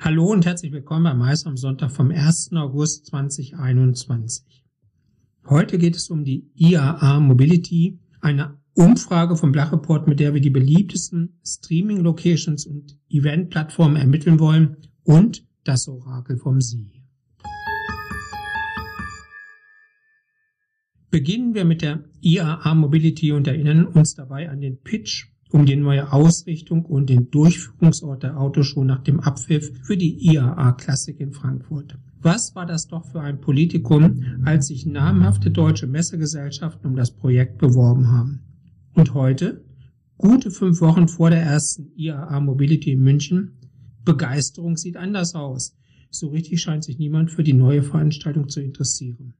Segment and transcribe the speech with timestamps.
[0.00, 2.52] Hallo und herzlich willkommen bei Mais am Sonntag vom 1.
[2.52, 4.64] August 2021.
[5.48, 10.50] Heute geht es um die IAA Mobility, eine Umfrage vom Blachreport, mit der wir die
[10.50, 17.02] beliebtesten Streaming-Locations und Event-Plattformen ermitteln wollen und das Orakel vom Sie.
[21.10, 25.76] Beginnen wir mit der IAA Mobility und erinnern uns dabei an den Pitch um die
[25.76, 31.32] neue Ausrichtung und den Durchführungsort der Autoshow nach dem Abpfiff für die IAA Klassik in
[31.32, 31.96] Frankfurt.
[32.20, 37.58] Was war das doch für ein Politikum, als sich namhafte deutsche Messegesellschaften um das Projekt
[37.58, 38.40] beworben haben.
[38.94, 39.64] Und heute,
[40.16, 43.52] gute fünf Wochen vor der ersten IAA Mobility in München,
[44.04, 45.76] Begeisterung sieht anders aus.
[46.10, 49.34] So richtig scheint sich niemand für die neue Veranstaltung zu interessieren.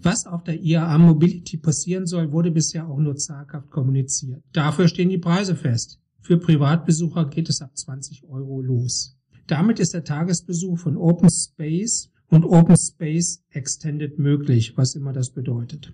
[0.00, 4.42] Was auf der IAA Mobility passieren soll, wurde bisher auch nur zaghaft kommuniziert.
[4.52, 6.00] Dafür stehen die Preise fest.
[6.20, 9.16] Für Privatbesucher geht es ab 20 Euro los.
[9.46, 15.30] Damit ist der Tagesbesuch von Open Space und Open Space Extended möglich, was immer das
[15.30, 15.92] bedeutet.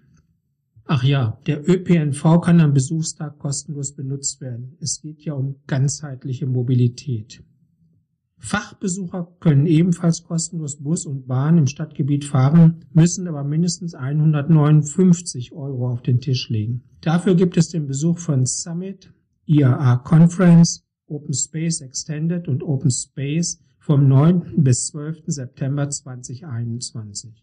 [0.86, 4.76] Ach ja, der ÖPNV kann am Besuchstag kostenlos benutzt werden.
[4.80, 7.42] Es geht ja um ganzheitliche Mobilität.
[8.44, 15.88] Fachbesucher können ebenfalls kostenlos Bus und Bahn im Stadtgebiet fahren, müssen aber mindestens 159 Euro
[15.88, 16.82] auf den Tisch legen.
[17.00, 19.10] Dafür gibt es den Besuch von Summit,
[19.46, 24.62] IAA Conference, Open Space Extended und Open Space vom 9.
[24.62, 25.22] bis 12.
[25.26, 27.42] September 2021.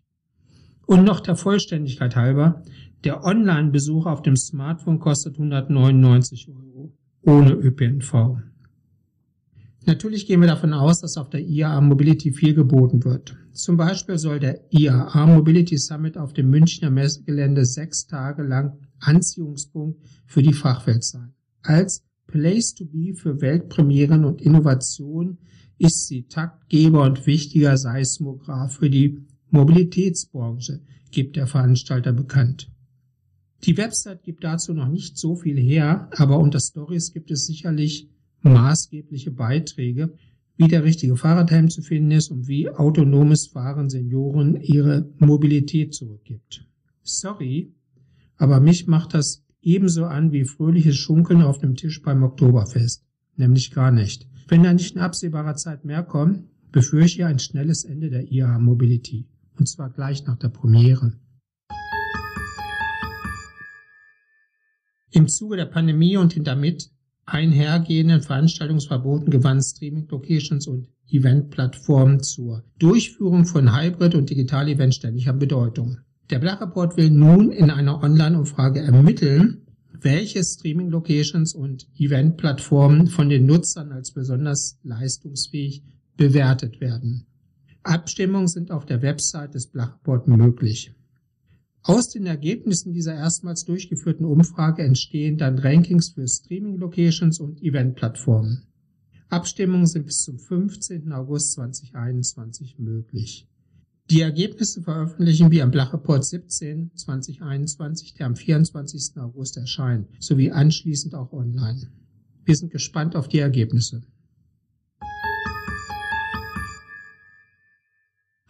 [0.85, 2.61] Und noch der Vollständigkeit halber,
[3.03, 8.50] der Online-Besuch auf dem Smartphone kostet 199 Euro ohne ÖPNV.
[9.85, 13.35] Natürlich gehen wir davon aus, dass auf der IAA Mobility viel geboten wird.
[13.51, 19.99] Zum Beispiel soll der IAA Mobility Summit auf dem Münchner Messegelände sechs Tage lang Anziehungspunkt
[20.27, 21.33] für die Fachwelt sein.
[21.63, 25.37] Als Place to be für Weltpremieren und Innovation
[25.77, 32.71] ist sie Taktgeber und wichtiger Seismograph für die Mobilitätsbranche, gibt der Veranstalter bekannt.
[33.63, 38.09] Die Website gibt dazu noch nicht so viel her, aber unter Stories gibt es sicherlich
[38.41, 40.13] maßgebliche Beiträge,
[40.57, 46.67] wie der richtige Fahrradhelm zu finden ist und wie autonomes Fahren Senioren ihre Mobilität zurückgibt.
[47.03, 47.73] Sorry,
[48.37, 53.05] aber mich macht das ebenso an wie fröhliches Schunkeln auf dem Tisch beim Oktoberfest.
[53.37, 54.27] Nämlich gar nicht.
[54.47, 58.59] Wenn da nicht in absehbarer Zeit mehr kommt, befürchte ich ein schnelles Ende der IAA
[58.59, 59.27] Mobility.
[59.57, 61.13] Und zwar gleich nach der Premiere.
[65.11, 66.89] Im Zuge der Pandemie und damit
[67.31, 75.39] einhergehenden Veranstaltungsverboten gewann Streaming Locations und Eventplattformen zur Durchführung von Hybrid- und Digital-Events ständig an
[75.39, 75.97] Bedeutung.
[76.29, 79.65] Der Blachreport will nun in einer Online-Umfrage ermitteln,
[79.99, 85.83] welche Streaming-Locations und Event-Plattformen von den Nutzern als besonders leistungsfähig
[86.17, 87.25] bewertet werden.
[87.83, 90.93] Abstimmungen sind auf der Website des Blachreport möglich.
[91.83, 98.67] Aus den Ergebnissen dieser erstmals durchgeführten Umfrage entstehen dann Rankings für Streaming-Locations und Event-Plattformen.
[99.29, 101.11] Abstimmungen sind bis zum 15.
[101.11, 103.47] August 2021 möglich.
[104.11, 109.17] Die Ergebnisse veröffentlichen wir am Blachreport 17 2021, der am 24.
[109.17, 111.89] August erscheint, sowie anschließend auch online.
[112.43, 114.03] Wir sind gespannt auf die Ergebnisse.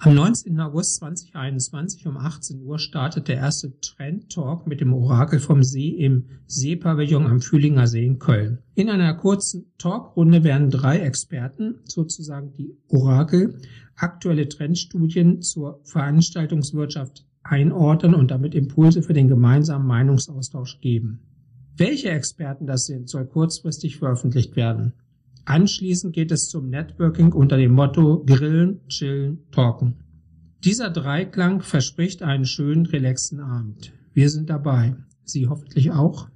[0.03, 0.59] Am 19.
[0.59, 5.89] August 2021 um 18 Uhr startet der erste Trend Talk mit dem Orakel vom See
[5.89, 8.63] im Seepavillon am Fühlinger See in Köln.
[8.73, 13.59] In einer kurzen Talkrunde werden drei Experten, sozusagen die Orakel,
[13.95, 21.19] aktuelle Trendstudien zur Veranstaltungswirtschaft einordnen und damit Impulse für den gemeinsamen Meinungsaustausch geben.
[21.77, 24.93] Welche Experten das sind, soll kurzfristig veröffentlicht werden.
[25.45, 29.95] Anschließend geht es zum Networking unter dem Motto Grillen, Chillen, Talken.
[30.63, 33.93] Dieser Dreiklang verspricht einen schönen, relaxten Abend.
[34.13, 34.95] Wir sind dabei.
[35.23, 36.29] Sie hoffentlich auch.